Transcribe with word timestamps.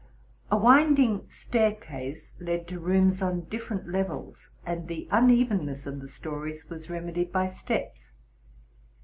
A 0.49 0.57
winding 0.57 1.29
staircase 1.29 2.33
led 2.39 2.67
to 2.69 2.79
rooms 2.79 3.21
on 3.21 3.41
different 3.41 3.87
levels, 3.87 4.49
and 4.65 4.87
the 4.87 5.07
unevenness 5.11 5.85
of 5.85 6.01
the 6.01 6.07
stories 6.07 6.67
was 6.71 6.89
remedied 6.89 7.31
by 7.31 7.45
steps. 7.49 8.11